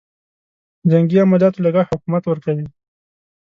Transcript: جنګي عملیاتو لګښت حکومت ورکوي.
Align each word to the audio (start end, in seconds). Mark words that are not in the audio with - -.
جنګي 0.91 1.17
عملیاتو 1.23 1.63
لګښت 1.65 1.91
حکومت 1.93 2.23
ورکوي. 2.27 2.65